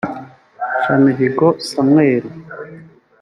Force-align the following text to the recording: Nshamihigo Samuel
Nshamihigo 0.77 1.47
Samuel 1.67 2.23